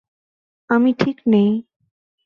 [0.69, 1.51] আমি ঠিক নেই।